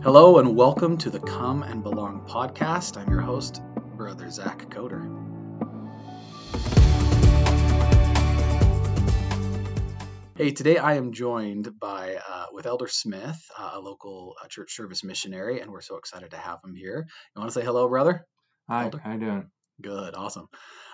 Hello 0.00 0.38
and 0.38 0.54
welcome 0.54 0.96
to 0.98 1.10
the 1.10 1.18
Come 1.18 1.64
and 1.64 1.82
Belong 1.82 2.24
podcast. 2.24 2.96
I'm 2.96 3.10
your 3.10 3.20
host, 3.20 3.60
Brother 3.96 4.30
Zach 4.30 4.70
Coder. 4.70 5.02
Hey, 10.36 10.52
today 10.52 10.78
I 10.78 10.94
am 10.94 11.12
joined 11.12 11.80
by 11.80 12.14
uh, 12.14 12.46
with 12.52 12.66
Elder 12.66 12.86
Smith, 12.86 13.42
uh, 13.58 13.72
a 13.74 13.80
local 13.80 14.36
uh, 14.40 14.46
church 14.46 14.72
service 14.72 15.02
missionary, 15.02 15.60
and 15.60 15.72
we're 15.72 15.80
so 15.80 15.96
excited 15.96 16.30
to 16.30 16.36
have 16.36 16.60
him 16.64 16.76
here. 16.76 17.04
You 17.34 17.40
want 17.40 17.52
to 17.52 17.60
say 17.60 17.66
hello, 17.66 17.88
brother? 17.88 18.24
Hi, 18.68 18.84
Elder? 18.84 18.98
how 18.98 19.12
you 19.14 19.18
doing? 19.18 19.50
Good, 19.82 20.14
awesome. 20.14 20.46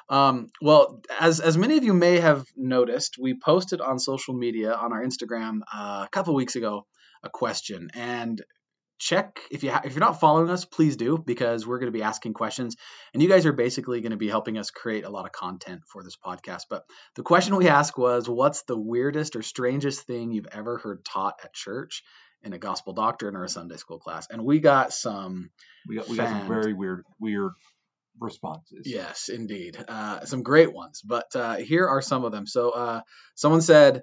Um, 0.08 0.48
well, 0.62 1.02
as 1.20 1.40
as 1.40 1.58
many 1.58 1.76
of 1.76 1.84
you 1.84 1.92
may 1.92 2.20
have 2.20 2.46
noticed, 2.56 3.16
we 3.20 3.38
posted 3.38 3.82
on 3.82 3.98
social 3.98 4.32
media 4.32 4.72
on 4.72 4.94
our 4.94 5.04
Instagram 5.04 5.60
uh, 5.70 6.04
a 6.06 6.08
couple 6.10 6.34
weeks 6.34 6.56
ago 6.56 6.86
a 7.22 7.28
question, 7.28 7.90
and 7.94 8.42
check 8.98 9.40
if 9.50 9.62
you 9.62 9.70
ha- 9.70 9.82
if 9.84 9.92
you're 9.92 10.00
not 10.00 10.20
following 10.20 10.50
us, 10.50 10.64
please 10.64 10.96
do 10.96 11.18
because 11.18 11.66
we're 11.66 11.78
going 11.78 11.92
to 11.92 11.98
be 11.98 12.02
asking 12.02 12.34
questions, 12.34 12.76
and 13.12 13.22
you 13.22 13.28
guys 13.28 13.46
are 13.46 13.52
basically 13.52 14.00
going 14.00 14.12
to 14.12 14.16
be 14.16 14.28
helping 14.28 14.58
us 14.58 14.70
create 14.70 15.04
a 15.04 15.10
lot 15.10 15.26
of 15.26 15.32
content 15.32 15.82
for 15.86 16.02
this 16.02 16.16
podcast. 16.16 16.62
But 16.70 16.84
the 17.16 17.22
question 17.22 17.56
we 17.56 17.68
asked 17.68 17.98
was, 17.98 18.28
"What's 18.28 18.62
the 18.62 18.78
weirdest 18.78 19.36
or 19.36 19.42
strangest 19.42 20.06
thing 20.06 20.32
you've 20.32 20.48
ever 20.52 20.78
heard 20.78 21.04
taught 21.04 21.40
at 21.42 21.52
church?" 21.52 22.02
In 22.42 22.52
a 22.52 22.58
gospel 22.58 22.92
doctrine 22.92 23.36
or 23.36 23.44
a 23.44 23.48
Sunday 23.48 23.78
school 23.78 23.98
class, 23.98 24.26
and 24.30 24.44
we 24.44 24.60
got 24.60 24.92
some 24.92 25.50
We 25.88 25.96
got 25.96 26.08
we 26.08 26.16
got 26.16 26.28
some 26.28 26.46
very 26.46 26.74
weird 26.74 27.04
weird 27.18 27.52
responses. 28.20 28.82
Yes, 28.84 29.28
indeed. 29.28 29.82
Uh, 29.88 30.24
some 30.24 30.42
great 30.42 30.72
ones, 30.72 31.00
but 31.02 31.34
uh, 31.34 31.56
here 31.56 31.88
are 31.88 32.02
some 32.02 32.24
of 32.24 32.32
them. 32.32 32.46
So, 32.46 32.70
uh, 32.70 33.00
someone 33.34 33.62
said, 33.62 34.02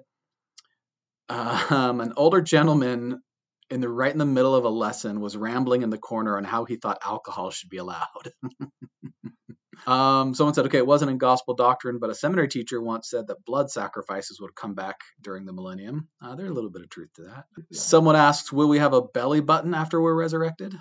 um, 1.28 2.00
an 2.00 2.12
older 2.16 2.40
gentleman 2.40 3.22
in 3.72 3.80
the 3.80 3.88
right 3.88 4.12
in 4.12 4.18
the 4.18 4.26
middle 4.26 4.54
of 4.54 4.64
a 4.64 4.68
lesson 4.68 5.20
was 5.20 5.36
rambling 5.36 5.82
in 5.82 5.90
the 5.90 5.98
corner 5.98 6.36
on 6.36 6.44
how 6.44 6.64
he 6.64 6.76
thought 6.76 6.98
alcohol 7.04 7.50
should 7.50 7.70
be 7.70 7.78
allowed. 7.78 8.32
um, 9.86 10.34
someone 10.34 10.54
said, 10.54 10.66
okay, 10.66 10.78
it 10.78 10.86
wasn't 10.86 11.10
in 11.10 11.18
gospel 11.18 11.54
doctrine, 11.54 11.98
but 11.98 12.10
a 12.10 12.14
seminary 12.14 12.48
teacher 12.48 12.80
once 12.80 13.08
said 13.08 13.28
that 13.28 13.44
blood 13.46 13.70
sacrifices 13.70 14.38
would 14.40 14.54
come 14.54 14.74
back 14.74 14.96
during 15.22 15.46
the 15.46 15.54
millennium. 15.54 16.08
Uh, 16.22 16.34
there's 16.34 16.50
a 16.50 16.54
little 16.54 16.70
bit 16.70 16.82
of 16.82 16.90
truth 16.90 17.08
to 17.16 17.22
that. 17.22 17.44
Yeah. 17.56 17.80
Someone 17.80 18.14
asks, 18.14 18.52
will 18.52 18.68
we 18.68 18.78
have 18.78 18.92
a 18.92 19.02
belly 19.02 19.40
button 19.40 19.74
after 19.74 20.00
we're 20.00 20.14
resurrected? 20.14 20.74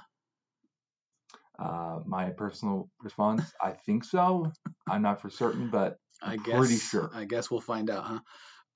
Uh, 1.58 2.00
my 2.06 2.32
personal 2.32 2.90
response, 3.02 3.44
I 3.62 3.72
think 3.72 4.04
so. 4.04 4.52
I'm 4.90 5.02
not 5.02 5.22
for 5.22 5.30
certain, 5.30 5.70
but 5.70 5.98
I 6.22 6.34
I'm 6.34 6.44
guess. 6.44 6.58
pretty 6.58 6.78
sure. 6.78 7.10
I 7.14 7.26
guess 7.26 7.50
we'll 7.50 7.62
find 7.62 7.90
out, 7.90 8.04
huh? 8.04 8.20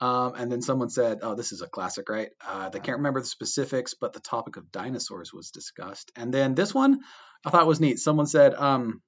Um, 0.02 0.34
and 0.36 0.52
then 0.52 0.62
someone 0.62 0.90
said, 0.90 1.20
"Oh, 1.22 1.36
this 1.36 1.52
is 1.52 1.62
a 1.62 1.70
classic, 1.70 2.10
right?" 2.10 2.30
Uh, 2.46 2.70
they 2.70 2.80
can't 2.80 2.98
remember 2.98 3.22
the 3.22 3.28
specifics, 3.28 3.94
but 3.94 4.14
the 4.14 4.20
topic 4.20 4.58
of 4.58 4.72
dinosaurs 4.72 5.34
was 5.34 5.52
discussed. 5.52 6.12
And 6.16 6.34
then 6.34 6.54
this 6.54 6.74
one, 6.74 7.00
I 7.46 7.50
thought 7.50 7.68
was 7.68 7.80
neat. 7.80 8.00
Someone 8.00 8.28
said, 8.28 8.54
um, 8.56 9.02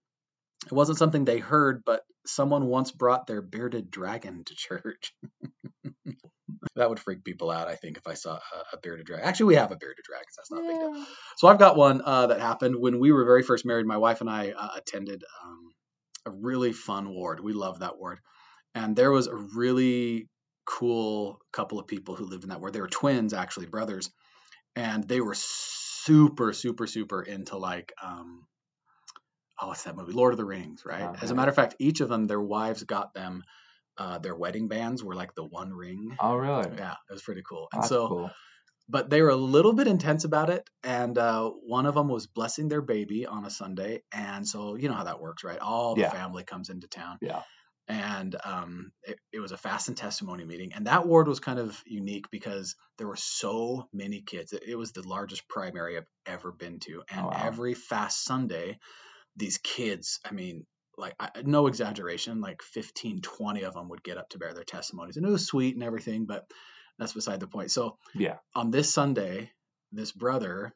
"It 0.65 0.71
wasn't 0.71 0.97
something 0.97 1.25
they 1.25 1.39
heard, 1.39 1.83
but 1.85 2.03
someone 2.25 2.67
once 2.67 2.91
brought 2.91 3.27
their 3.27 3.41
bearded 3.41 3.91
dragon 3.91 4.43
to 4.45 4.55
church." 4.55 5.13
that 6.75 6.89
would 6.89 6.99
freak 6.99 7.23
people 7.25 7.51
out, 7.51 7.67
I 7.67 7.75
think, 7.75 7.97
if 7.97 8.07
I 8.07 8.13
saw 8.13 8.35
a, 8.35 8.75
a 8.75 8.79
bearded 8.81 9.05
dragon. 9.05 9.27
Actually, 9.27 9.47
we 9.47 9.55
have 9.55 9.71
a 9.71 9.75
bearded 9.75 10.05
dragon. 10.05 10.27
So 10.31 10.39
that's 10.39 10.51
not 10.51 10.63
a 10.63 10.67
big 10.67 10.79
deal. 10.79 11.05
So 11.37 11.47
I've 11.49 11.59
got 11.59 11.75
one 11.75 12.01
uh, 12.03 12.27
that 12.27 12.39
happened 12.39 12.75
when 12.79 12.99
we 12.99 13.11
were 13.11 13.25
very 13.25 13.43
first 13.43 13.65
married. 13.65 13.85
My 13.85 13.97
wife 13.97 14.21
and 14.21 14.29
I 14.29 14.51
uh, 14.51 14.69
attended 14.77 15.23
um, 15.43 15.71
a 16.25 16.31
really 16.31 16.71
fun 16.71 17.09
ward. 17.09 17.41
We 17.41 17.51
love 17.51 17.79
that 17.79 17.97
ward, 17.97 18.19
and 18.73 18.95
there 18.95 19.11
was 19.11 19.27
a 19.27 19.35
really 19.35 20.29
cool 20.67 21.41
couple 21.53 21.79
of 21.79 21.87
people 21.87 22.15
who 22.15 22.25
lived 22.25 22.43
in 22.43 22.49
that 22.51 22.59
ward. 22.59 22.73
They 22.73 22.81
were 22.81 22.89
twins, 22.89 23.33
actually, 23.33 23.67
brothers, 23.67 24.11
and 24.75 25.03
they 25.07 25.21
were 25.21 25.35
super, 25.35 26.53
super, 26.53 26.87
super 26.87 27.21
into 27.23 27.57
like. 27.57 27.93
Um, 28.03 28.45
Oh, 29.59 29.69
what's 29.69 29.83
that 29.83 29.95
movie? 29.95 30.13
Lord 30.13 30.33
of 30.33 30.37
the 30.37 30.45
Rings, 30.45 30.83
right? 30.85 31.09
As 31.21 31.31
a 31.31 31.35
matter 31.35 31.49
of 31.49 31.55
fact, 31.55 31.75
each 31.79 32.01
of 32.01 32.09
them, 32.09 32.27
their 32.27 32.41
wives 32.41 32.83
got 32.83 33.13
them, 33.15 33.43
uh, 33.97 34.19
their 34.19 34.35
wedding 34.35 34.67
bands 34.67 35.03
were 35.03 35.15
like 35.15 35.33
the 35.33 35.43
One 35.45 35.73
Ring. 35.73 36.15
Oh, 36.19 36.35
really? 36.35 36.77
Yeah, 36.77 36.93
it 37.09 37.13
was 37.13 37.23
pretty 37.23 37.41
cool. 37.47 37.67
And 37.73 37.81
That's 37.81 37.89
so, 37.89 38.07
cool. 38.07 38.29
but 38.87 39.09
they 39.09 39.21
were 39.21 39.29
a 39.29 39.35
little 39.35 39.73
bit 39.73 39.87
intense 39.87 40.25
about 40.25 40.49
it 40.51 40.69
and 40.83 41.17
uh, 41.17 41.49
one 41.49 41.87
of 41.87 41.95
them 41.95 42.07
was 42.07 42.27
blessing 42.27 42.67
their 42.69 42.81
baby 42.81 43.25
on 43.25 43.45
a 43.45 43.49
sunday 43.49 44.03
and 44.13 44.47
so 44.47 44.75
you 44.75 44.87
know 44.87 44.95
how 44.95 45.03
that 45.05 45.19
works 45.19 45.43
right 45.43 45.59
all 45.59 45.95
the 45.95 46.03
Yeah. 46.03 46.09
family 46.11 46.43
comes 46.43 46.69
into 46.69 46.87
town 46.87 47.17
Yeah. 47.21 47.41
And 47.87 48.35
um, 48.43 48.91
it, 49.03 49.17
it 49.31 49.39
was 49.39 49.51
a 49.51 49.57
fast 49.57 49.87
and 49.87 49.97
testimony 49.97 50.45
meeting 50.45 50.73
and 50.73 50.87
that 50.87 51.07
ward 51.07 51.27
was 51.27 51.39
kind 51.39 51.59
of 51.59 51.81
unique 51.85 52.25
because 52.31 52.75
there 52.97 53.07
were 53.07 53.15
so 53.15 53.87
many 53.93 54.21
kids 54.21 54.53
it, 54.53 54.63
it 54.67 54.75
was 54.75 54.91
the 54.91 55.07
largest 55.07 55.47
primary 55.47 55.97
i've 55.97 56.05
ever 56.25 56.51
been 56.51 56.79
to 56.79 57.03
and 57.09 57.21
Oh, 57.25 57.27
wow. 57.27 57.43
every 57.45 57.73
fast 57.73 58.23
sunday 58.23 58.77
these 59.35 59.57
kids 59.59 60.19
i 60.29 60.33
mean 60.33 60.65
like 60.97 61.15
I, 61.19 61.29
no 61.45 61.67
exaggeration 61.67 62.41
like 62.41 62.61
15 62.63 63.21
20 63.21 63.61
of 63.63 63.73
them 63.75 63.89
would 63.89 64.03
get 64.03 64.17
up 64.17 64.29
to 64.29 64.39
bear 64.39 64.53
their 64.53 64.63
testimonies 64.63 65.17
and 65.17 65.25
it 65.25 65.29
was 65.29 65.45
sweet 65.47 65.75
and 65.75 65.83
everything 65.83 66.25
but 66.25 66.45
that's 66.99 67.13
beside 67.13 67.39
the 67.39 67.47
point 67.47 67.71
so 67.71 67.97
Yeah. 68.15 68.37
on 68.55 68.71
this 68.71 68.91
Sunday, 68.91 69.51
this 69.91 70.11
brother, 70.11 70.73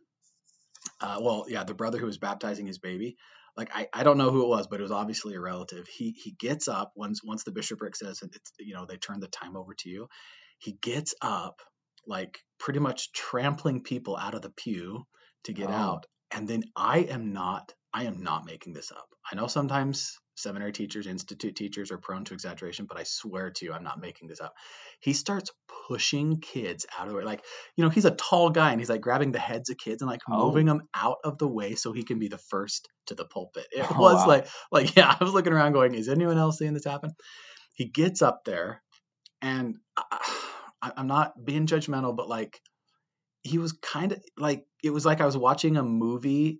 uh, 0.99 1.17
well, 1.21 1.45
yeah, 1.47 1.63
the 1.63 1.73
brother 1.73 1.97
who 1.97 2.05
was 2.05 2.17
baptizing 2.19 2.67
his 2.67 2.77
baby, 2.79 3.17
like 3.57 3.69
I, 3.75 3.87
I 3.93 4.03
don't 4.03 4.17
know 4.17 4.31
who 4.31 4.43
it 4.43 4.49
was, 4.49 4.67
but 4.67 4.79
it 4.79 4.83
was 4.83 4.91
obviously 4.91 5.35
a 5.35 5.41
relative. 5.41 5.87
He 5.87 6.11
he 6.11 6.31
gets 6.31 6.67
up 6.67 6.93
once 6.95 7.21
once 7.23 7.43
the 7.43 7.51
bishopric 7.51 7.95
says 7.95 8.19
that 8.19 8.35
it's 8.35 8.51
you 8.59 8.73
know 8.73 8.85
they 8.85 8.97
turn 8.97 9.19
the 9.19 9.27
time 9.27 9.57
over 9.57 9.73
to 9.75 9.89
you. 9.89 10.07
He 10.59 10.73
gets 10.73 11.15
up 11.21 11.61
like 12.07 12.39
pretty 12.59 12.79
much 12.79 13.11
trampling 13.13 13.83
people 13.83 14.17
out 14.17 14.35
of 14.35 14.41
the 14.41 14.51
pew 14.51 15.03
to 15.45 15.53
get 15.53 15.69
Oh. 15.69 15.73
out, 15.73 16.05
and 16.31 16.47
then 16.47 16.63
I 16.75 16.99
am 16.99 17.33
not 17.33 17.73
I 17.93 18.05
am 18.05 18.23
not 18.23 18.45
making 18.45 18.73
this 18.73 18.91
up. 18.91 19.07
I 19.31 19.35
know 19.35 19.47
sometimes 19.47 20.17
seminary 20.35 20.71
teachers, 20.71 21.07
institute 21.07 21.55
teachers 21.55 21.91
are 21.91 21.97
prone 21.97 22.23
to 22.25 22.33
exaggeration, 22.33 22.85
but 22.87 22.97
I 22.97 23.03
swear 23.03 23.51
to 23.51 23.65
you, 23.65 23.73
I'm 23.73 23.83
not 23.83 23.99
making 23.99 24.27
this 24.27 24.39
up. 24.39 24.53
He 24.99 25.13
starts 25.13 25.51
pushing 25.87 26.39
kids 26.39 26.85
out 26.97 27.07
of 27.07 27.13
the 27.13 27.17
way. 27.19 27.23
Like, 27.23 27.43
you 27.75 27.83
know, 27.83 27.89
he's 27.89 28.05
a 28.05 28.11
tall 28.11 28.49
guy 28.49 28.71
and 28.71 28.79
he's 28.79 28.89
like 28.89 29.01
grabbing 29.01 29.31
the 29.31 29.39
heads 29.39 29.69
of 29.69 29.77
kids 29.77 30.01
and 30.01 30.09
like 30.09 30.21
Oh. 30.29 30.45
moving 30.45 30.65
them 30.65 30.83
out 30.95 31.17
of 31.23 31.37
the 31.37 31.47
way 31.47 31.75
so 31.75 31.91
he 31.91 32.03
can 32.03 32.19
be 32.19 32.27
the 32.27 32.37
first 32.37 32.87
to 33.07 33.15
the 33.15 33.25
pulpit. 33.25 33.67
It 33.71 33.85
Oh, 33.91 33.99
was 33.99 34.15
wow. 34.25 34.27
like, 34.27 34.47
like, 34.71 34.95
yeah, 34.97 35.15
I 35.19 35.23
was 35.23 35.33
looking 35.33 35.53
around 35.53 35.73
going, 35.73 35.93
is 35.95 36.09
anyone 36.09 36.37
else 36.37 36.57
seeing 36.59 36.73
this 36.73 36.85
happen? 36.85 37.11
He 37.75 37.85
gets 37.85 38.21
up 38.21 38.41
there 38.45 38.81
and 39.41 39.77
uh, 39.97 40.03
I, 40.81 40.91
I'm 40.97 41.07
not 41.07 41.33
being 41.43 41.67
judgmental, 41.67 42.15
but 42.15 42.29
like, 42.29 42.59
he 43.43 43.57
was 43.57 43.73
kind 43.73 44.11
of 44.11 44.21
like, 44.37 44.65
it 44.83 44.91
was 44.91 45.05
like 45.05 45.19
I 45.19 45.25
was 45.25 45.35
watching 45.35 45.75
a 45.77 45.83
movie 45.83 46.59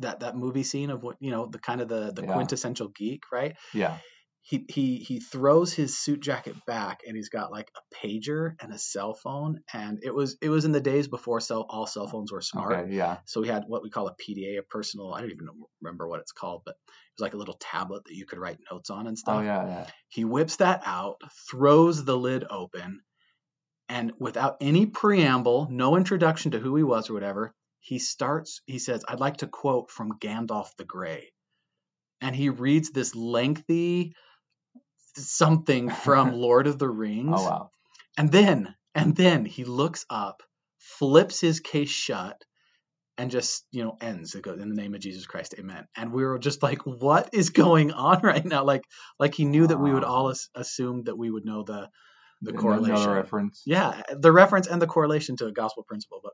that 0.00 0.20
that 0.20 0.36
movie 0.36 0.62
scene 0.64 0.90
of 0.90 1.02
what 1.02 1.16
you 1.20 1.30
know 1.30 1.46
the 1.46 1.58
kind 1.58 1.80
of 1.80 1.88
the 1.88 2.12
the 2.12 2.22
Yeah. 2.22 2.32
quintessential 2.32 2.88
geek 2.88 3.22
right 3.32 3.56
Yeah. 3.72 3.98
he 4.42 4.64
he 4.68 4.96
he 4.98 5.20
throws 5.20 5.72
his 5.72 5.96
suit 5.98 6.20
jacket 6.20 6.54
back 6.66 7.00
and 7.06 7.16
he's 7.16 7.28
got 7.30 7.50
like 7.50 7.70
a 7.76 7.96
pager 8.06 8.54
and 8.60 8.72
a 8.72 8.78
cell 8.78 9.14
phone 9.14 9.60
and 9.72 10.00
it 10.02 10.14
was 10.14 10.36
it 10.42 10.48
was 10.48 10.64
in 10.64 10.72
the 10.72 10.80
days 10.80 11.08
before 11.08 11.40
cell 11.40 11.64
all 11.68 11.86
cell 11.86 12.06
phones 12.06 12.30
were 12.32 12.40
smart 12.40 12.72
Okay. 12.72 12.94
Yeah. 12.94 13.18
so 13.26 13.40
we 13.40 13.48
had 13.48 13.64
what 13.66 13.82
we 13.82 13.90
call 13.90 14.06
a 14.08 14.14
PDA 14.14 14.58
a 14.58 14.62
personal 14.62 15.12
I 15.14 15.20
don't 15.20 15.30
even 15.30 15.48
remember 15.82 16.06
what 16.08 16.20
it's 16.20 16.32
called 16.32 16.62
but 16.64 16.72
it 16.74 17.20
was 17.20 17.22
like 17.26 17.34
a 17.34 17.38
little 17.38 17.56
tablet 17.60 18.04
that 18.04 18.14
you 18.14 18.26
could 18.26 18.38
write 18.38 18.58
notes 18.70 18.90
on 18.90 19.06
and 19.06 19.16
oh, 19.16 19.20
stuff 19.20 19.36
Oh, 19.40 19.42
yeah. 19.44 19.66
Yeah. 19.66 19.86
he 20.08 20.24
whips 20.24 20.56
that 20.56 20.82
out 20.84 21.20
throws 21.50 22.04
the 22.04 22.16
lid 22.16 22.44
open 22.50 23.00
and 23.88 24.12
without 24.18 24.56
any 24.60 24.86
preamble 24.86 25.68
no 25.70 25.96
introduction 25.96 26.52
to 26.52 26.58
who 26.58 26.74
he 26.76 26.82
was 26.82 27.08
or 27.10 27.14
whatever 27.14 27.54
he 27.84 27.98
starts 27.98 28.62
he 28.64 28.78
says 28.78 29.04
i'd 29.08 29.20
like 29.20 29.36
to 29.36 29.46
quote 29.46 29.90
from 29.90 30.18
gandalf 30.18 30.68
the 30.78 30.84
gray 30.84 31.30
and 32.22 32.34
he 32.34 32.48
reads 32.48 32.90
this 32.90 33.14
lengthy 33.14 34.14
something 35.16 35.90
from 35.90 36.32
lord 36.46 36.66
of 36.66 36.78
the 36.78 36.88
rings. 36.88 37.34
Oh, 37.36 37.44
wow. 37.44 37.70
and 38.16 38.32
then 38.32 38.74
and 38.94 39.14
then 39.14 39.44
he 39.44 39.64
looks 39.64 40.06
up 40.08 40.42
flips 40.78 41.40
his 41.40 41.60
case 41.60 41.90
shut 41.90 42.42
and 43.18 43.30
just 43.30 43.64
you 43.70 43.84
know 43.84 43.96
ends. 44.00 44.34
It 44.34 44.42
goes 44.42 44.60
in 44.60 44.68
the 44.70 44.74
name 44.74 44.94
of 44.94 45.00
jesus 45.00 45.26
christ 45.26 45.54
amen. 45.58 45.84
And 45.94 46.10
we 46.12 46.24
were 46.24 46.38
just 46.38 46.62
like 46.62 46.80
what 46.86 47.30
is 47.32 47.50
going 47.50 47.92
on 47.92 48.22
right 48.24 48.44
now? 48.44 48.64
Like 48.64 48.82
like 49.18 49.34
he 49.34 49.44
knew 49.44 49.66
that 49.66 49.78
we 49.78 49.92
would 49.92 50.04
all 50.04 50.30
as- 50.30 50.48
assume 50.54 51.04
that 51.04 51.18
we 51.18 51.30
would 51.30 51.44
know 51.44 51.62
the 51.62 51.88
the 52.42 52.52
correlation. 52.52 52.96
Another 52.96 53.14
reference. 53.22 53.62
yeah 53.66 54.02
the 54.10 54.32
reference 54.32 54.66
and 54.66 54.80
the 54.82 54.86
correlation 54.86 55.36
to 55.36 55.46
a 55.46 55.52
gospel 55.52 55.84
principle 55.84 56.20
but 56.22 56.32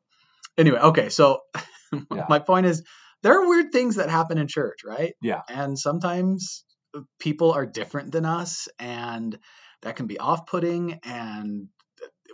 anyway 0.61 0.79
okay 0.79 1.09
so 1.09 1.41
Yeah. 1.93 2.27
my 2.29 2.39
point 2.39 2.67
is 2.67 2.83
there 3.23 3.35
are 3.41 3.49
weird 3.49 3.73
things 3.73 3.97
that 3.97 4.09
happen 4.11 4.39
in 4.39 4.47
church 4.47 4.79
right 4.85 5.15
Yeah. 5.21 5.43
and 5.49 5.79
sometimes 5.79 6.65
people 7.19 7.53
are 7.53 7.67
different 7.67 8.13
than 8.13 8.25
us 8.25 8.69
and 8.79 9.37
that 9.83 9.97
can 9.97 10.07
be 10.07 10.19
off-putting 10.19 11.01
and 11.05 11.69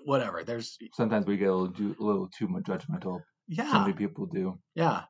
whatever 0.05 0.45
there's 0.45 0.77
Sometimes 0.95 1.27
we 1.27 1.37
get 1.37 1.49
a 1.49 1.55
little, 1.55 1.73
too- 1.75 1.97
a 2.01 2.05
little 2.05 2.29
too 2.29 2.49
much 2.49 2.65
judgmental. 2.65 3.21
yeah 3.49 3.71
Some 3.73 3.95
people 3.95 4.27
do. 4.27 4.59
yeah 4.75 5.03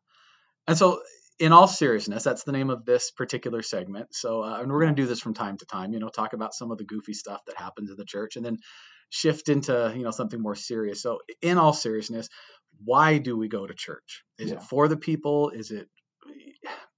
and 0.69 0.77
so 0.79 1.03
in 1.39 1.53
all 1.53 1.67
seriousness 1.69 2.23
that's 2.25 2.45
the 2.45 2.53
name 2.53 2.71
of 2.71 2.85
this 2.85 3.11
particular 3.11 3.63
segment 3.63 4.09
so 4.15 4.43
uh, 4.43 4.59
and 4.61 4.71
we're 4.73 4.81
going 4.83 4.95
to 4.95 5.03
do 5.03 5.07
this 5.09 5.21
from 5.21 5.35
time 5.35 5.57
to 5.59 5.67
time 5.67 5.93
you 5.93 5.99
know 5.99 6.09
talk 6.09 6.33
about 6.33 6.55
some 6.55 6.71
of 6.71 6.79
the 6.79 6.85
goofy 6.85 7.13
stuff 7.15 7.41
that 7.47 7.57
happens 7.57 7.91
in 7.91 7.97
the 7.97 8.05
church 8.07 8.37
and 8.37 8.45
then 8.47 8.57
shift 9.11 9.49
into 9.49 9.93
you 9.97 10.03
know 10.03 10.11
something 10.11 10.41
more 10.41 10.55
serious 10.57 11.03
so 11.03 11.19
in 11.43 11.59
all 11.59 11.73
seriousness 11.73 12.29
why 12.85 13.19
do 13.19 13.37
we 13.37 13.49
go 13.49 13.67
to 13.67 13.75
church? 13.75 14.25
Is 14.39 14.51
Yeah. 14.51 14.57
it 14.57 14.63
for 14.63 14.89
the 14.89 14.97
people? 14.97 15.51
Is 15.51 15.71
it 15.71 15.89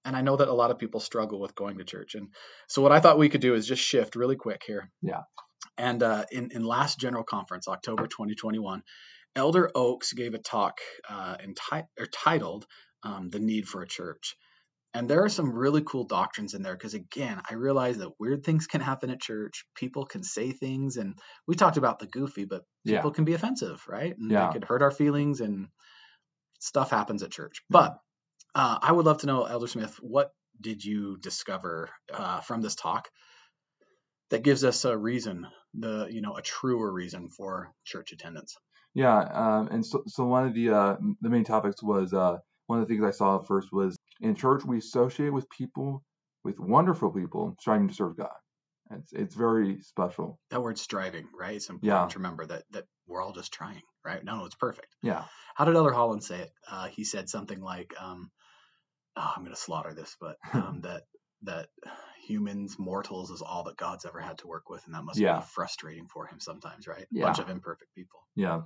and 0.05 0.17
I 0.17 0.23
know 0.23 0.37
that 0.37 0.49
a 0.49 0.55
lot 0.55 0.71
of 0.71 0.79
people 0.79 1.01
struggle 1.01 1.39
with 1.39 1.55
going 1.55 1.79
to 1.79 1.85
church. 1.85 2.15
And 2.15 2.29
so 2.67 2.81
what 2.81 2.93
I 2.93 3.01
thought 3.01 3.19
we 3.19 3.29
could 3.29 3.43
do 3.43 3.55
is 3.55 3.67
just 3.67 3.83
shift 3.83 4.17
really 4.17 4.37
quick 4.37 4.63
here. 4.67 4.91
Yeah. 5.03 5.23
And 5.77 6.03
uh, 6.03 6.25
in, 6.33 6.51
in 6.53 6.65
last 6.65 6.99
general 6.99 7.25
conference, 7.25 7.69
October 7.69 8.07
2021, 8.07 8.83
Elder 9.37 9.71
Oaks 9.75 10.15
gave 10.15 10.33
a 10.33 10.39
talk 10.39 10.79
uh, 11.09 11.37
enti- 11.37 11.85
or 11.99 12.07
titled 12.07 12.67
um, 13.03 13.29
The 13.29 13.39
Need 13.39 13.69
for 13.69 13.83
a 13.83 13.87
Church. 13.87 14.35
And 14.99 15.09
there 15.09 15.23
are 15.23 15.29
some 15.29 15.53
really 15.53 15.83
cool 15.83 16.03
doctrines 16.03 16.55
in 16.55 16.63
there 16.63 16.75
because, 16.75 16.95
again, 16.95 17.41
I 17.49 17.55
realize 17.55 17.99
that 17.99 18.19
weird 18.19 18.43
things 18.43 18.67
can 18.67 18.81
happen 18.81 19.11
at 19.11 19.21
church. 19.21 19.65
People 19.77 20.05
can 20.05 20.25
say 20.25 20.51
things, 20.51 20.97
and 20.97 21.17
we 21.47 21.55
talked 21.55 21.77
about 21.77 22.01
the 22.01 22.09
goofy, 22.09 22.47
but 22.47 22.65
Yeah. 22.83 22.97
people 22.97 23.13
can 23.13 23.25
be 23.25 23.35
offensive, 23.35 23.81
right? 23.87 24.19
And 24.19 24.29
Yeah. 24.29 24.49
they 24.49 24.53
could 24.55 24.65
hurt 24.65 24.83
our 24.83 24.91
feelings, 24.91 25.41
and 25.41 25.69
stuff 26.59 26.91
happens 26.91 27.23
at 27.23 27.31
church. 27.31 27.63
But 27.71 27.97
uh, 28.57 28.79
I 28.83 28.91
would 28.91 29.07
love 29.07 29.19
to 29.19 29.29
know, 29.29 29.45
Elder 29.45 29.69
Smith, 29.69 29.95
what 30.01 30.33
did 30.61 30.85
you 30.85 31.17
discover 31.19 31.91
uh, 32.13 32.41
from 32.41 32.61
this 32.61 32.75
talk 32.75 33.09
that 34.31 34.43
gives 34.43 34.65
us 34.65 34.85
a 34.85 34.99
reason, 34.99 35.47
the 35.75 36.09
you 36.11 36.23
know, 36.23 36.37
a 36.37 36.43
truer 36.43 36.93
reason 36.93 37.29
for 37.29 37.73
church 37.85 38.11
attendance? 38.11 38.57
Yeah, 38.95 39.17
um, 39.17 39.69
and 39.69 39.87
so, 39.87 40.03
so 40.09 40.25
one 40.25 40.49
of 40.49 40.55
the 40.55 40.71
uh, 40.71 40.97
the 41.21 41.31
main 41.31 41.45
topics 41.45 41.85
was 41.85 42.13
uh, 42.13 42.39
one 42.67 42.81
of 42.81 42.89
the 42.89 42.93
things 42.93 43.05
I 43.07 43.13
saw 43.13 43.39
first 43.39 43.69
was 43.71 43.97
in 44.21 44.35
church 44.35 44.65
we 44.65 44.79
associate 44.79 45.33
with 45.33 45.49
people 45.51 46.03
with 46.45 46.59
wonderful 46.59 47.11
people 47.11 47.57
striving 47.61 47.89
to 47.89 47.95
serve 47.95 48.17
God. 48.17 48.31
It's 48.91 49.13
it's 49.13 49.35
very 49.35 49.81
special. 49.83 50.39
That 50.51 50.63
word 50.63 50.79
striving, 50.79 51.29
right? 51.39 51.57
It's 51.57 51.69
important 51.69 52.11
Yeah. 52.11 52.13
to 52.13 52.19
remember 52.19 52.47
that 52.47 52.65
that 52.71 52.85
we're 53.07 53.23
all 53.23 53.33
just 53.33 53.53
trying, 53.53 53.83
right? 54.05 54.23
No, 54.25 54.39
no, 54.39 54.45
it's 54.47 54.55
perfect. 54.55 54.95
Yeah, 55.03 55.25
How 55.55 55.65
did 55.67 55.77
Elder 55.77 55.93
Holland 55.93 56.25
say 56.25 56.41
it? 56.41 56.53
Uh, 56.71 56.89
he 56.89 57.05
said 57.05 57.29
something 57.29 57.61
like, 57.61 57.95
um, 58.01 58.31
oh, 59.17 59.33
"I'm 59.37 59.43
going 59.43 59.55
to 59.55 59.61
slaughter 59.61 59.93
this, 59.95 60.17
but 60.21 60.37
um, 60.55 60.81
that 60.83 61.03
that 61.43 61.69
humans, 62.27 62.79
mortals, 62.79 63.31
is 63.31 63.43
all 63.43 63.65
that 63.65 63.77
God's 63.77 64.05
ever 64.07 64.21
had 64.21 64.39
to 64.39 64.47
work 64.49 64.69
with, 64.71 64.85
and 64.87 64.95
that 64.95 65.05
must 65.05 65.19
Yeah. 65.21 65.39
be 65.41 65.45
frustrating 65.53 66.07
for 66.09 66.27
him 66.27 66.41
sometimes, 66.41 66.87
right? 66.89 67.07
Yeah. 67.11 67.25
Bunch 67.25 67.39
of 67.41 67.49
imperfect 67.51 67.95
people." 67.95 68.21
yeah, 68.35 68.63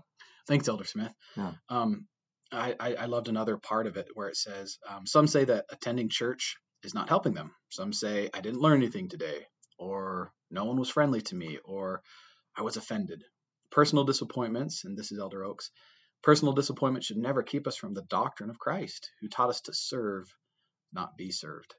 Thanks, 0.46 0.69
Elder 0.69 0.84
Smith. 0.84 1.12
Yeah. 1.37 1.52
Um, 1.69 2.06
I, 2.52 2.94
I, 2.99 3.06
loved 3.06 3.28
another 3.28 3.56
part 3.56 3.87
of 3.87 3.96
it 3.96 4.08
where 4.14 4.28
it 4.28 4.37
says, 4.37 4.78
um, 4.88 5.06
some 5.06 5.26
say 5.26 5.44
that 5.44 5.64
attending 5.70 6.08
church 6.10 6.56
is 6.82 6.94
not 6.94 7.08
helping 7.08 7.34
them. 7.34 7.52
Some 7.70 7.93
say, 7.93 8.28
I 8.34 8.40
didn't 8.40 8.60
learn 8.60 8.82
anything 8.82 9.08
today, 9.08 9.46
or 9.78 10.32
no 10.50 10.64
one 10.64 10.78
was 10.78 10.90
friendly 10.90 11.22
to 11.22 11.34
me, 11.34 11.58
or 11.64 12.02
I 12.56 12.62
was 12.62 12.76
offended. 12.76 13.25
Personal 13.70 14.04
disappointments, 14.04 14.84
and 14.84 14.99
this 14.99 15.12
is 15.12 15.19
Elder 15.19 15.44
Oaks, 15.44 15.70
personal 16.22 16.52
disappointment 16.52 17.04
should 17.04 17.16
never 17.16 17.43
keep 17.43 17.66
us 17.66 17.76
from 17.76 17.94
the 17.94 18.02
doctrine 18.02 18.50
of 18.50 18.58
Christ, 18.58 19.10
who 19.20 19.28
taught 19.28 19.50
us 19.50 19.62
to 19.62 19.72
serve, 19.75 20.26
not 20.93 21.16
be 21.16 21.31
served. 21.31 21.75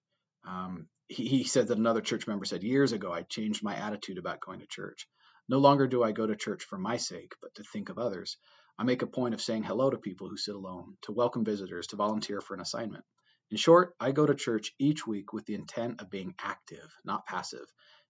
Um, 0.48 0.88
he, 1.08 1.28
he 1.28 1.44
said 1.44 1.68
that 1.68 1.78
another 1.78 2.02
church 2.02 2.28
member 2.28 2.46
said, 2.46 2.64
Years 2.64 2.92
ago, 2.92 3.12
I 3.12 3.22
changed 3.22 3.64
my 3.64 3.76
attitude 3.76 4.18
about 4.18 4.42
going 4.42 4.60
to 4.60 4.68
church. 4.68 5.08
No 5.48 5.60
longer 5.60 5.88
do 5.88 6.04
I 6.04 6.14
go 6.14 6.26
to 6.26 6.36
church 6.36 6.64
for 6.64 6.78
my 6.78 6.98
sake, 6.98 7.34
but 7.42 7.54
to 7.56 7.64
think 7.64 7.90
of 7.90 8.00
others. 8.00 8.38
I 8.78 8.84
make 8.84 9.02
a 9.02 9.08
point 9.08 9.34
of 9.34 9.42
saying 9.42 9.64
hello 9.64 9.90
to 9.90 9.98
people 9.98 10.30
who 10.30 10.38
sit 10.38 10.56
alone, 10.56 10.98
to 11.04 11.12
welcome 11.12 11.46
visitors, 11.46 11.88
to 11.88 11.96
volunteer 11.96 12.42
for 12.42 12.56
an 12.56 12.62
assignment. 12.62 13.04
In 13.52 13.58
short, 13.58 13.94
I 14.00 14.12
go 14.12 14.26
to 14.26 14.34
church 14.36 14.74
each 14.80 15.06
week 15.06 15.32
with 15.34 15.46
the 15.46 15.56
intent 15.56 16.02
of 16.02 16.10
being 16.10 16.34
active, 16.40 16.92
not 17.06 17.26
passive, 17.28 17.66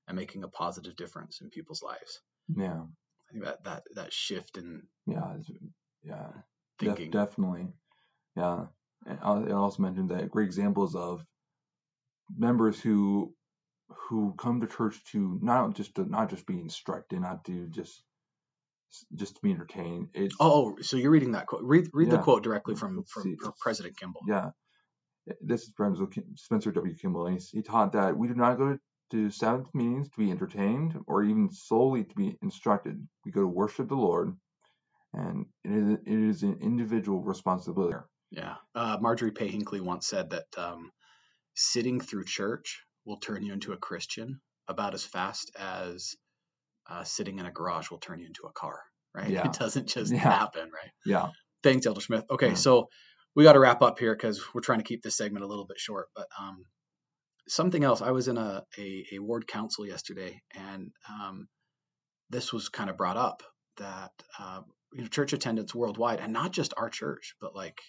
and 0.07 0.17
making 0.17 0.43
a 0.43 0.47
positive 0.47 0.95
difference 0.95 1.41
in 1.41 1.49
people's 1.49 1.83
lives. 1.83 2.21
yeah, 2.55 2.81
I 2.81 3.31
think 3.33 3.45
that 3.45 3.63
that 3.65 3.83
that 3.95 4.13
shift 4.13 4.57
in 4.57 4.83
yeah, 5.05 5.35
yeah. 6.03 6.29
Def- 6.79 7.11
definitely. 7.11 7.67
Yeah. 8.35 8.67
And 9.05 9.19
I- 9.21 9.51
also 9.51 9.81
mentioned 9.81 10.09
that 10.11 10.31
great 10.31 10.45
examples 10.45 10.95
of 10.95 11.25
members 12.35 12.79
who 12.79 13.33
who 13.89 14.33
come 14.37 14.61
to 14.61 14.67
church 14.67 15.03
to 15.11 15.39
not 15.41 15.75
just 15.75 15.95
to 15.95 16.05
not 16.05 16.29
just 16.29 16.45
be 16.47 16.59
instructed, 16.59 17.19
not 17.21 17.43
to 17.45 17.67
just 17.67 18.03
just 19.15 19.35
to 19.35 19.41
be 19.41 19.51
entertained. 19.51 20.09
It's 20.13 20.35
oh, 20.39 20.75
oh, 20.77 20.81
so 20.81 20.97
you're 20.97 21.11
reading 21.11 21.33
that 21.33 21.47
quote. 21.47 21.63
Read 21.63 21.89
read 21.93 22.09
the 22.09 22.17
quote 22.17 22.43
directly 22.43 22.75
from 22.75 23.03
from, 23.05 23.35
from 23.37 23.53
President 23.59 23.97
Kimball. 23.97 24.21
yeah. 24.27 24.49
This 25.41 25.63
is 25.63 25.73
Kim- 26.11 26.35
Spencer 26.35 26.71
W. 26.71 26.95
Kimball. 26.95 27.27
And 27.27 27.39
he 27.39 27.61
taught 27.61 27.93
that 27.93 28.17
we 28.17 28.27
do 28.27 28.35
not 28.35 28.57
go 28.57 28.77
to 29.11 29.31
Sabbath 29.31 29.67
meetings 29.73 30.09
to 30.09 30.17
be 30.17 30.31
entertained 30.31 30.99
or 31.07 31.23
even 31.23 31.49
solely 31.49 32.03
to 32.03 32.15
be 32.15 32.35
instructed. 32.41 33.07
We 33.25 33.31
go 33.31 33.41
to 33.41 33.47
worship 33.47 33.87
the 33.87 33.95
Lord, 33.95 34.35
and 35.13 35.45
it 35.63 35.71
is, 35.71 35.91
it 36.05 36.29
is 36.29 36.43
an 36.43 36.57
individual 36.61 37.21
responsibility. 37.21 37.95
Yeah. 38.31 38.55
Uh, 38.75 38.97
Marjorie 38.99 39.31
Pay 39.31 39.47
Hinckley 39.47 39.79
once 39.79 40.07
said 40.07 40.31
that 40.31 40.47
um, 40.57 40.91
sitting 41.55 42.01
through 42.01 42.25
church 42.25 42.81
will 43.05 43.17
turn 43.17 43.43
you 43.43 43.53
into 43.53 43.73
a 43.73 43.77
Christian 43.77 44.41
about 44.67 44.93
as 44.93 45.05
fast 45.05 45.51
as 45.57 46.15
uh, 46.89 47.03
sitting 47.03 47.39
in 47.39 47.45
a 47.45 47.51
garage 47.51 47.89
will 47.91 47.99
turn 47.99 48.19
you 48.19 48.27
into 48.27 48.43
a 48.47 48.51
car, 48.51 48.79
right? 49.15 49.29
Yeah. 49.29 49.47
It 49.47 49.53
doesn't 49.53 49.87
just 49.87 50.11
Yeah. 50.11 50.19
happen, 50.19 50.63
right? 50.73 50.91
Yeah. 51.05 51.29
Thanks, 51.63 51.85
Elder 51.85 52.01
Smith. 52.01 52.25
Okay, 52.29 52.49
Yeah. 52.49 52.53
so 52.55 52.89
we 53.35 53.43
got 53.43 53.53
to 53.53 53.59
wrap 53.59 53.81
up 53.81 53.99
here 53.99 54.13
because 54.15 54.41
we're 54.53 54.61
trying 54.61 54.79
to 54.79 54.83
keep 54.85 55.01
this 55.01 55.15
segment 55.17 55.43
a 55.45 55.47
little 55.47 55.65
bit 55.65 55.79
short. 55.79 56.07
But 56.15 56.27
um, 56.39 56.65
something 57.47 57.83
else, 57.83 58.01
I 58.01 58.11
was 58.11 58.27
in 58.27 58.37
a, 58.37 58.63
a, 58.77 59.05
a 59.13 59.19
ward 59.19 59.47
council 59.47 59.85
yesterday, 59.87 60.41
and 60.55 60.91
um, 61.09 61.47
this 62.29 62.51
was 62.53 62.69
kind 62.69 62.89
of 62.89 62.97
brought 62.97 63.17
up 63.17 63.43
that 63.77 64.11
uh, 64.39 64.61
you 64.93 65.01
know 65.01 65.07
church 65.07 65.33
attendance 65.33 65.73
worldwide, 65.73 66.19
and 66.19 66.33
not 66.33 66.51
just 66.51 66.73
our 66.77 66.89
church, 66.89 67.35
but 67.41 67.55
like 67.55 67.79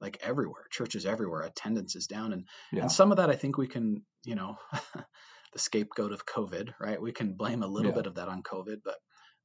like 0.00 0.18
everywhere, 0.22 0.66
churches 0.70 1.06
everywhere, 1.06 1.40
attendance 1.42 1.96
is 1.96 2.06
down, 2.06 2.32
and 2.32 2.44
Yeah. 2.72 2.82
and 2.82 2.92
some 2.92 3.10
of 3.12 3.16
that 3.16 3.30
I 3.30 3.34
think 3.36 3.56
we 3.58 3.66
can, 3.66 4.04
you 4.24 4.34
know, 4.34 4.56
the 5.56 5.62
scapegoat 5.62 6.12
of 6.12 6.26
COVID, 6.26 6.74
right? 6.78 7.00
We 7.00 7.12
can 7.12 7.32
blame 7.32 7.62
a 7.62 7.66
little 7.66 7.90
Yeah. 7.90 7.96
bit 7.96 8.06
of 8.06 8.16
that 8.16 8.28
on 8.28 8.42
COVID, 8.42 8.82
but 8.84 8.96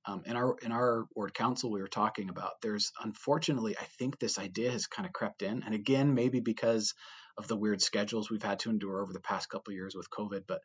um, 0.06 0.24
in 0.26 0.36
our 0.36 0.58
in 0.62 0.74
our 0.74 1.06
ward 1.16 1.34
council, 1.34 1.72
we 1.72 1.80
were 1.80 1.88
talking 1.88 2.30
about 2.30 2.60
there's 2.62 2.92
unfortunately, 3.02 3.78
I 3.78 3.86
think 3.98 4.20
this 4.20 4.38
idea 4.38 4.72
has 4.72 4.88
kind 4.88 5.06
of 5.06 5.14
crept 5.14 5.42
in, 5.42 5.64
and 5.64 5.74
again, 5.74 6.14
maybe 6.14 6.42
because 6.42 6.94
of 7.38 7.48
the 7.48 7.56
weird 7.56 7.82
schedules 7.82 8.30
we've 8.30 8.44
had 8.44 8.60
to 8.60 8.70
endure 8.70 9.02
over 9.02 9.14
the 9.14 9.22
past 9.22 9.48
couple 9.50 9.72
of 9.72 9.76
years 9.76 9.96
with 9.96 10.10
COVID, 10.10 10.42
but 10.48 10.60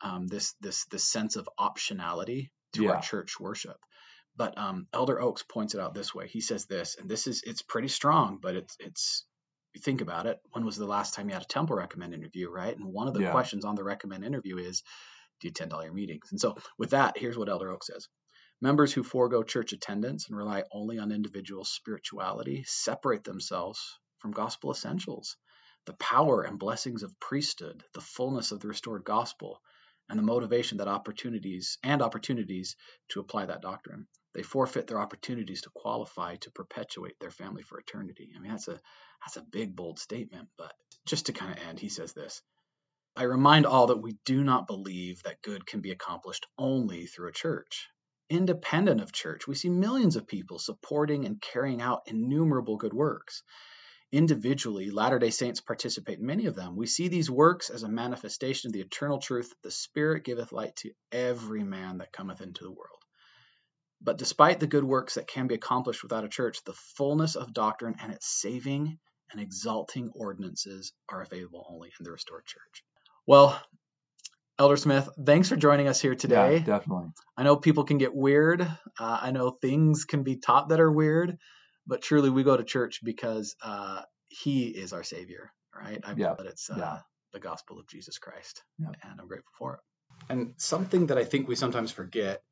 um, 0.00 0.28
this 0.28 0.54
this 0.60 0.86
this 0.86 1.04
sense 1.04 1.36
of 1.36 1.46
optionality 1.60 2.48
to 2.72 2.84
Yeah. 2.84 2.92
our 2.92 3.00
church 3.02 3.38
worship. 3.38 3.76
But 4.34 4.56
um, 4.56 4.86
Elder 4.94 5.20
Oaks 5.20 5.42
points 5.42 5.74
it 5.74 5.80
out 5.80 5.94
this 5.94 6.14
way. 6.14 6.26
He 6.26 6.40
says 6.40 6.64
this, 6.64 6.96
and 6.98 7.06
this 7.10 7.26
is 7.26 7.42
it's 7.44 7.60
pretty 7.62 7.88
strong, 7.88 8.38
but 8.40 8.56
it's 8.56 8.76
it's 8.80 9.26
you 9.76 9.82
think 9.82 10.00
about 10.00 10.26
it. 10.26 10.40
When 10.52 10.64
was 10.64 10.76
the 10.76 10.86
last 10.86 11.14
time 11.14 11.28
you 11.28 11.34
had 11.34 11.42
a 11.42 11.46
temple 11.46 11.76
recommend 11.76 12.14
interview, 12.14 12.50
right? 12.50 12.76
And 12.76 12.92
one 12.92 13.08
of 13.08 13.14
the 13.14 13.20
Yeah. 13.20 13.30
questions 13.30 13.64
on 13.64 13.74
the 13.76 13.84
recommend 13.84 14.24
interview 14.24 14.56
is, 14.58 14.82
do 15.40 15.46
you 15.46 15.50
attend 15.50 15.72
all 15.72 15.84
your 15.84 15.92
meetings? 15.92 16.28
And 16.30 16.40
so 16.40 16.56
with 16.78 16.90
that, 16.90 17.18
here's 17.18 17.36
what 17.36 17.48
Elder 17.48 17.70
Oaks 17.70 17.86
says. 17.86 18.08
Members 18.62 18.92
who 18.92 19.02
forego 19.02 19.42
church 19.42 19.74
attendance 19.74 20.28
and 20.28 20.36
rely 20.36 20.64
only 20.72 20.98
on 20.98 21.12
individual 21.12 21.64
spirituality 21.64 22.64
separate 22.66 23.22
themselves 23.22 23.98
from 24.18 24.32
gospel 24.32 24.70
essentials, 24.70 25.36
the 25.84 25.92
power 25.92 26.42
and 26.42 26.58
blessings 26.58 27.02
of 27.02 27.20
priesthood, 27.20 27.84
the 27.92 28.00
fullness 28.00 28.52
of 28.52 28.60
the 28.60 28.68
restored 28.68 29.04
gospel, 29.04 29.60
and 30.08 30.18
the 30.18 30.22
motivation 30.22 30.78
that 30.78 30.88
opportunities 30.88 31.76
and 31.82 32.00
opportunities 32.00 32.76
to 33.10 33.20
apply 33.20 33.44
that 33.46 33.60
doctrine. 33.60 34.08
They 34.36 34.42
forfeit 34.42 34.86
their 34.86 35.00
opportunities 35.00 35.62
to 35.62 35.70
qualify 35.74 36.36
to 36.36 36.50
perpetuate 36.50 37.18
their 37.18 37.30
family 37.30 37.62
for 37.62 37.80
eternity. 37.80 38.32
I 38.36 38.38
mean, 38.38 38.50
that's 38.50 38.68
a 38.68 38.78
that's 39.24 39.38
a 39.38 39.42
big 39.50 39.74
bold 39.74 39.98
statement, 39.98 40.50
but 40.58 40.74
just 41.06 41.26
to 41.26 41.32
kind 41.32 41.52
of 41.52 41.66
end, 41.66 41.80
he 41.80 41.88
says 41.88 42.12
this. 42.12 42.42
I 43.16 43.22
remind 43.22 43.64
all 43.64 43.86
that 43.86 44.02
we 44.02 44.18
do 44.26 44.44
not 44.44 44.66
believe 44.66 45.22
that 45.22 45.40
good 45.40 45.64
can 45.64 45.80
be 45.80 45.90
accomplished 45.90 46.46
only 46.58 47.06
through 47.06 47.30
a 47.30 47.32
church. 47.32 47.88
Independent 48.28 49.00
of 49.00 49.10
church, 49.10 49.46
we 49.46 49.54
see 49.54 49.70
millions 49.70 50.16
of 50.16 50.26
people 50.26 50.58
supporting 50.58 51.24
and 51.24 51.40
carrying 51.40 51.80
out 51.80 52.02
innumerable 52.04 52.76
good 52.76 52.92
works. 52.92 53.42
Individually, 54.12 54.90
Latter 54.90 55.18
day 55.18 55.30
Saints 55.30 55.62
participate 55.62 56.18
in 56.18 56.26
many 56.26 56.44
of 56.44 56.54
them. 56.54 56.76
We 56.76 56.86
see 56.86 57.08
these 57.08 57.30
works 57.30 57.70
as 57.70 57.84
a 57.84 57.88
manifestation 57.88 58.68
of 58.68 58.74
the 58.74 58.82
eternal 58.82 59.18
truth 59.18 59.54
the 59.62 59.70
Spirit 59.70 60.24
giveth 60.24 60.52
light 60.52 60.76
to 60.76 60.92
every 61.10 61.64
man 61.64 61.98
that 61.98 62.12
cometh 62.12 62.42
into 62.42 62.64
the 62.64 62.70
world. 62.70 63.02
But 64.00 64.18
despite 64.18 64.60
the 64.60 64.66
good 64.66 64.84
works 64.84 65.14
that 65.14 65.26
can 65.26 65.46
be 65.46 65.54
accomplished 65.54 66.02
without 66.02 66.24
a 66.24 66.28
church, 66.28 66.62
the 66.64 66.74
fullness 66.96 67.34
of 67.34 67.52
doctrine 67.54 67.96
and 68.00 68.12
its 68.12 68.26
saving 68.28 68.98
and 69.32 69.40
exalting 69.40 70.10
ordinances 70.14 70.92
are 71.08 71.22
available 71.22 71.66
only 71.68 71.88
in 71.98 72.04
the 72.04 72.12
restored 72.12 72.44
church. 72.46 72.84
Well, 73.26 73.60
Elder 74.58 74.76
Smith, 74.76 75.08
thanks 75.24 75.48
for 75.48 75.56
joining 75.56 75.88
us 75.88 76.00
here 76.00 76.14
today. 76.14 76.58
Yeah, 76.58 76.64
definitely. 76.64 77.08
I 77.36 77.42
know 77.42 77.56
people 77.56 77.84
can 77.84 77.98
get 77.98 78.14
weird. 78.14 78.62
Uh, 78.62 79.18
I 79.22 79.30
know 79.30 79.50
things 79.50 80.04
can 80.04 80.22
be 80.22 80.36
taught 80.36 80.68
that 80.70 80.80
are 80.80 80.90
weird, 80.90 81.36
but 81.86 82.00
truly 82.02 82.30
we 82.30 82.42
go 82.44 82.56
to 82.56 82.64
church 82.64 83.00
because 83.02 83.56
uh, 83.62 84.02
He 84.28 84.68
is 84.68 84.92
our 84.92 85.02
Savior, 85.02 85.52
right? 85.74 86.00
I 86.04 86.14
Yeah, 86.16 86.34
that 86.38 86.46
it's 86.46 86.70
uh, 86.70 86.76
yeah. 86.78 86.98
the 87.32 87.40
gospel 87.40 87.78
of 87.78 87.86
Jesus 87.88 88.18
Christ, 88.18 88.62
Yeah. 88.78 88.88
and 89.02 89.20
I'm 89.20 89.28
grateful 89.28 89.52
for 89.58 89.74
it. 89.74 89.80
And 90.30 90.54
something 90.56 91.08
that 91.08 91.18
I 91.18 91.24
think 91.24 91.48
we 91.48 91.56
sometimes 91.56 91.90
forget. 91.92 92.42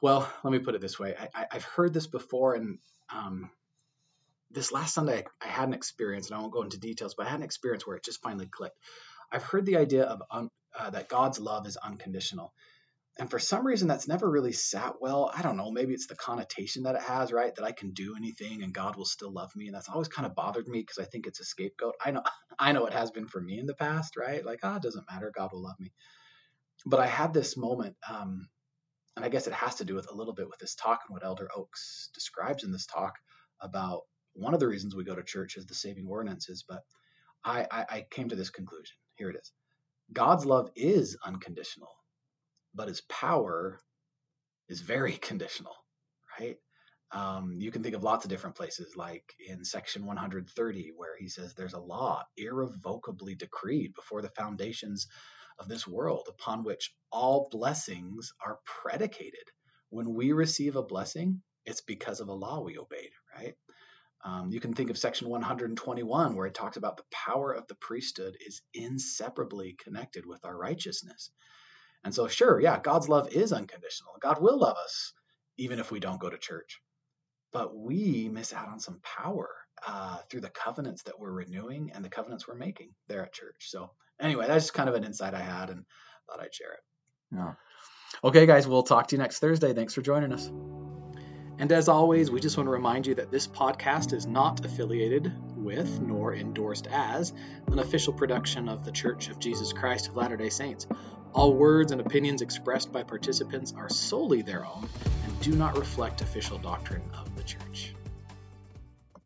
Well, 0.00 0.30
let 0.42 0.52
me 0.52 0.58
put 0.58 0.74
it 0.74 0.80
this 0.80 0.98
way: 0.98 1.14
I, 1.18 1.28
I, 1.34 1.46
I've 1.52 1.64
heard 1.64 1.92
this 1.92 2.06
before, 2.06 2.54
and 2.54 2.78
um, 3.14 3.50
this 4.50 4.72
last 4.72 4.94
Sunday, 4.94 5.24
I 5.40 5.48
had 5.48 5.68
an 5.68 5.74
experience, 5.74 6.28
and 6.28 6.36
I 6.36 6.40
won't 6.40 6.52
go 6.52 6.62
into 6.62 6.78
details, 6.78 7.14
but 7.14 7.26
I 7.26 7.30
had 7.30 7.40
an 7.40 7.44
experience 7.44 7.86
where 7.86 7.96
it 7.96 8.04
just 8.04 8.22
finally 8.22 8.46
clicked. 8.46 8.78
I've 9.32 9.44
heard 9.44 9.66
the 9.66 9.76
idea 9.76 10.04
of 10.04 10.22
un, 10.30 10.48
uh, 10.78 10.90
that 10.90 11.08
God's 11.08 11.38
love 11.38 11.66
is 11.66 11.76
unconditional. 11.76 12.52
And 13.18 13.30
for 13.30 13.38
some 13.38 13.66
reason, 13.66 13.86
that's 13.86 14.08
never 14.08 14.28
really 14.30 14.52
sat 14.52 14.94
well. 15.00 15.30
I 15.34 15.42
don't 15.42 15.56
know. 15.56 15.70
Maybe 15.70 15.92
it's 15.92 16.06
the 16.06 16.16
connotation 16.16 16.84
that 16.84 16.94
it 16.94 17.02
has, 17.02 17.32
right? 17.32 17.54
That 17.54 17.64
I 17.64 17.72
can 17.72 17.90
do 17.90 18.14
anything 18.16 18.62
and 18.62 18.72
God 18.72 18.96
will 18.96 19.04
still 19.04 19.32
love 19.32 19.54
me. 19.54 19.66
And 19.66 19.74
that's 19.74 19.88
always 19.88 20.08
kind 20.08 20.24
of 20.24 20.34
bothered 20.34 20.66
me 20.66 20.80
because 20.80 20.98
I 20.98 21.04
think 21.04 21.26
it's 21.26 21.40
a 21.40 21.44
scapegoat. 21.44 21.96
I 22.02 22.12
know, 22.12 22.22
I 22.58 22.72
know 22.72 22.86
it 22.86 22.94
has 22.94 23.10
been 23.10 23.26
for 23.26 23.40
me 23.40 23.58
in 23.58 23.66
the 23.66 23.74
past, 23.74 24.16
right? 24.16 24.44
Like, 24.44 24.60
ah, 24.62 24.72
oh, 24.72 24.76
it 24.76 24.82
doesn't 24.82 25.04
matter. 25.10 25.32
God 25.36 25.50
will 25.52 25.62
love 25.62 25.78
me. 25.78 25.92
But 26.86 27.00
I 27.00 27.06
had 27.06 27.34
this 27.34 27.56
moment, 27.58 27.96
um, 28.08 28.48
and 29.16 29.24
I 29.24 29.28
guess 29.28 29.46
it 29.46 29.52
has 29.52 29.76
to 29.76 29.84
do 29.84 29.94
with 29.94 30.10
a 30.10 30.14
little 30.14 30.34
bit 30.34 30.48
with 30.48 30.58
this 30.60 30.74
talk 30.74 31.00
and 31.08 31.14
what 31.14 31.24
Elder 31.24 31.48
Oaks 31.56 32.10
describes 32.14 32.64
in 32.64 32.72
this 32.72 32.86
talk 32.86 33.14
about 33.60 34.02
one 34.34 34.54
of 34.54 34.60
the 34.60 34.68
reasons 34.68 34.94
we 34.96 35.04
go 35.04 35.14
to 35.14 35.22
church 35.22 35.56
is 35.56 35.66
the 35.66 35.74
saving 35.74 36.06
ordinances. 36.08 36.64
But 36.68 36.82
I, 37.44 37.66
I, 37.70 37.86
I 37.90 38.06
came 38.10 38.28
to 38.30 38.36
this 38.36 38.50
conclusion. 38.50 38.96
Here 39.16 39.30
it 39.30 39.36
is 39.36 39.52
God's 40.12 40.46
love 40.46 40.70
is 40.76 41.16
unconditional, 41.24 41.90
but 42.74 42.88
his 42.88 43.02
power 43.02 43.80
is 44.68 44.80
very 44.80 45.12
conditional, 45.22 45.74
right? 46.38 46.56
Um, 47.12 47.56
you 47.60 47.70
can 47.70 47.82
think 47.82 47.96
of 47.96 48.04
lots 48.04 48.24
of 48.24 48.30
different 48.30 48.56
places, 48.56 48.96
like 48.96 49.24
in 49.48 49.64
section 49.64 50.06
130, 50.06 50.92
where 50.96 51.16
he 51.18 51.28
says 51.28 51.54
there's 51.54 51.74
a 51.74 51.80
law 51.80 52.24
irrevocably 52.36 53.34
decreed 53.34 53.94
before 53.94 54.22
the 54.22 54.30
foundations 54.30 55.08
of 55.60 55.68
this 55.68 55.86
world 55.86 56.26
upon 56.28 56.64
which 56.64 56.94
all 57.12 57.48
blessings 57.50 58.32
are 58.44 58.58
predicated. 58.64 59.44
When 59.90 60.14
we 60.14 60.32
receive 60.32 60.76
a 60.76 60.82
blessing, 60.82 61.42
it's 61.66 61.82
because 61.82 62.20
of 62.20 62.28
a 62.28 62.32
law 62.32 62.60
we 62.62 62.78
obeyed, 62.78 63.10
right? 63.36 63.54
Um, 64.24 64.50
you 64.50 64.60
can 64.60 64.74
think 64.74 64.90
of 64.90 64.98
section 64.98 65.28
121, 65.28 66.34
where 66.34 66.46
it 66.46 66.54
talks 66.54 66.76
about 66.76 66.96
the 66.96 67.04
power 67.10 67.52
of 67.52 67.66
the 67.68 67.74
priesthood 67.76 68.36
is 68.44 68.62
inseparably 68.74 69.76
connected 69.82 70.26
with 70.26 70.44
our 70.44 70.56
righteousness. 70.56 71.30
And 72.04 72.14
so, 72.14 72.28
sure, 72.28 72.60
yeah, 72.60 72.78
God's 72.80 73.08
love 73.08 73.32
is 73.32 73.52
unconditional. 73.52 74.14
God 74.20 74.40
will 74.40 74.58
love 74.58 74.76
us 74.76 75.12
even 75.58 75.78
if 75.78 75.90
we 75.90 76.00
don't 76.00 76.20
go 76.20 76.30
to 76.30 76.38
church. 76.38 76.80
But 77.52 77.76
we 77.76 78.28
miss 78.30 78.52
out 78.52 78.68
on 78.68 78.80
some 78.80 79.00
power 79.02 79.48
uh, 79.86 80.18
through 80.30 80.40
the 80.40 80.50
covenants 80.50 81.02
that 81.04 81.18
we're 81.18 81.32
renewing 81.32 81.90
and 81.94 82.04
the 82.04 82.08
covenants 82.08 82.46
we're 82.46 82.54
making 82.54 82.90
there 83.08 83.24
at 83.24 83.32
church. 83.32 83.68
So, 83.68 83.90
anyway, 84.20 84.46
that's 84.46 84.64
just 84.64 84.74
kind 84.74 84.88
of 84.88 84.94
an 84.94 85.04
insight 85.04 85.34
I 85.34 85.40
had 85.40 85.70
and 85.70 85.84
thought 86.26 86.40
I'd 86.40 86.54
share 86.54 86.72
it. 86.72 86.80
Yeah. 87.32 87.52
Okay, 88.22 88.46
guys, 88.46 88.66
we'll 88.66 88.82
talk 88.82 89.08
to 89.08 89.16
you 89.16 89.22
next 89.22 89.38
Thursday. 89.38 89.72
Thanks 89.72 89.94
for 89.94 90.02
joining 90.02 90.32
us. 90.32 90.50
And 91.58 91.70
as 91.72 91.88
always, 91.88 92.30
we 92.30 92.40
just 92.40 92.56
want 92.56 92.68
to 92.68 92.72
remind 92.72 93.06
you 93.06 93.14
that 93.16 93.30
this 93.30 93.46
podcast 93.46 94.14
is 94.14 94.26
not 94.26 94.64
affiliated 94.64 95.30
with 95.56 96.00
nor 96.00 96.34
endorsed 96.34 96.86
as 96.86 97.34
an 97.66 97.78
official 97.78 98.14
production 98.14 98.68
of 98.68 98.84
the 98.84 98.90
Church 98.90 99.28
of 99.28 99.38
Jesus 99.38 99.72
Christ 99.72 100.08
of 100.08 100.16
Latter 100.16 100.38
day 100.38 100.48
Saints. 100.48 100.86
All 101.34 101.52
words 101.54 101.92
and 101.92 102.00
opinions 102.00 102.42
expressed 102.42 102.90
by 102.92 103.02
participants 103.02 103.74
are 103.76 103.90
solely 103.90 104.42
their 104.42 104.64
own 104.64 104.88
and 105.26 105.40
do 105.40 105.52
not 105.52 105.78
reflect 105.78 106.22
official 106.22 106.58
doctrine 106.58 107.02
of 107.14 107.36
the 107.36 107.42
Church. 107.42 107.94